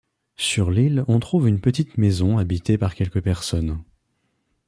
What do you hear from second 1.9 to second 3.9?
maison habitée par quelques personnes.